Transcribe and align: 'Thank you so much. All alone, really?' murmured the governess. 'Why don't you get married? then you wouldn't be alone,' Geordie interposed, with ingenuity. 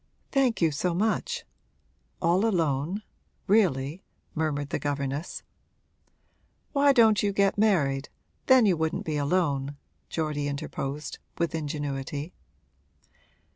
'Thank 0.31 0.63
you 0.63 0.71
so 0.71 0.95
much. 0.95 1.45
All 2.23 2.43
alone, 2.43 3.03
really?' 3.45 4.01
murmured 4.33 4.71
the 4.71 4.79
governess. 4.79 5.43
'Why 6.73 6.91
don't 6.91 7.21
you 7.21 7.31
get 7.31 7.55
married? 7.55 8.09
then 8.47 8.65
you 8.65 8.75
wouldn't 8.75 9.05
be 9.05 9.17
alone,' 9.17 9.77
Geordie 10.09 10.47
interposed, 10.47 11.19
with 11.37 11.53
ingenuity. 11.53 12.33